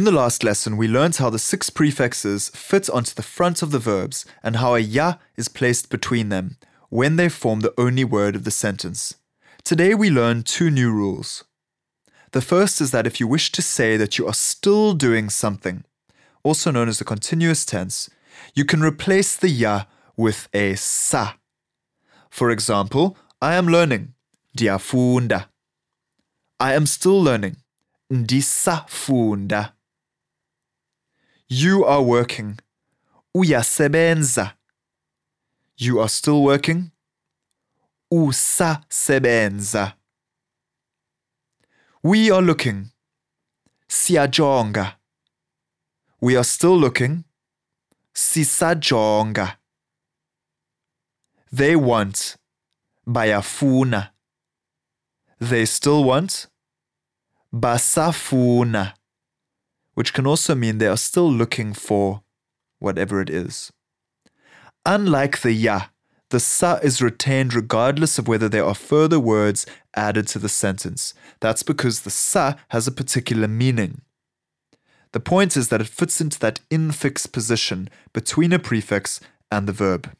In 0.00 0.04
the 0.04 0.12
last 0.12 0.42
lesson, 0.42 0.78
we 0.78 0.88
learned 0.88 1.16
how 1.16 1.28
the 1.28 1.38
six 1.38 1.68
prefixes 1.68 2.48
fit 2.54 2.88
onto 2.88 3.12
the 3.12 3.22
front 3.22 3.60
of 3.60 3.70
the 3.70 3.78
verbs 3.78 4.24
and 4.42 4.56
how 4.56 4.74
a 4.74 4.78
ya 4.78 5.16
is 5.36 5.48
placed 5.48 5.90
between 5.90 6.30
them 6.30 6.56
when 6.88 7.16
they 7.16 7.28
form 7.28 7.60
the 7.60 7.74
only 7.76 8.02
word 8.02 8.34
of 8.34 8.44
the 8.44 8.50
sentence. 8.50 9.16
Today, 9.62 9.92
we 9.92 10.08
learn 10.08 10.42
two 10.42 10.70
new 10.70 10.90
rules. 10.90 11.44
The 12.32 12.40
first 12.40 12.80
is 12.80 12.92
that 12.92 13.06
if 13.06 13.20
you 13.20 13.28
wish 13.28 13.52
to 13.52 13.60
say 13.60 13.98
that 13.98 14.16
you 14.16 14.26
are 14.26 14.32
still 14.32 14.94
doing 14.94 15.28
something, 15.28 15.84
also 16.42 16.70
known 16.70 16.88
as 16.88 16.98
the 16.98 17.04
continuous 17.04 17.66
tense, 17.66 18.08
you 18.54 18.64
can 18.64 18.80
replace 18.80 19.36
the 19.36 19.50
ya 19.50 19.84
with 20.16 20.48
a 20.54 20.76
sa. 20.76 21.34
For 22.30 22.50
example, 22.50 23.18
I 23.42 23.52
am 23.52 23.66
learning, 23.66 24.14
ndiyafunda. 24.56 25.48
I 26.58 26.72
am 26.72 26.86
still 26.86 27.22
learning, 27.22 27.56
ndisafunda. 28.10 29.72
You 31.52 31.84
are 31.84 32.00
working, 32.00 32.60
uyasebenza. 33.36 34.52
You 35.76 35.98
are 35.98 36.08
still 36.08 36.44
working, 36.44 36.92
usasebenza. 38.12 39.94
We 42.04 42.30
are 42.30 42.40
looking, 42.40 42.92
siyajonga. 43.88 44.94
We 46.20 46.36
are 46.36 46.44
still 46.44 46.78
looking, 46.78 47.24
sisajonga. 48.14 49.56
They 51.50 51.74
want, 51.74 52.36
bayafuna. 53.04 54.10
They 55.40 55.66
still 55.66 56.04
want, 56.04 56.46
basafuna, 57.52 58.94
which 60.00 60.14
can 60.14 60.26
also 60.26 60.54
mean 60.54 60.78
they 60.78 60.86
are 60.86 60.96
still 60.96 61.30
looking 61.30 61.74
for 61.74 62.22
whatever 62.78 63.20
it 63.20 63.28
is. 63.28 63.70
Unlike 64.86 65.42
the 65.42 65.52
ya, 65.52 65.88
the 66.30 66.40
sa 66.40 66.76
is 66.76 67.02
retained 67.02 67.52
regardless 67.52 68.18
of 68.18 68.26
whether 68.26 68.48
there 68.48 68.64
are 68.64 68.74
further 68.74 69.20
words 69.20 69.66
added 69.94 70.26
to 70.28 70.38
the 70.38 70.48
sentence. 70.48 71.12
That's 71.40 71.62
because 71.62 72.00
the 72.00 72.08
sa 72.08 72.54
has 72.68 72.86
a 72.86 72.92
particular 72.92 73.46
meaning. 73.46 74.00
The 75.12 75.20
point 75.20 75.54
is 75.54 75.68
that 75.68 75.82
it 75.82 75.96
fits 75.98 76.18
into 76.18 76.38
that 76.38 76.60
infix 76.70 77.30
position 77.30 77.90
between 78.14 78.54
a 78.54 78.58
prefix 78.58 79.20
and 79.52 79.68
the 79.68 79.74
verb. 79.74 80.10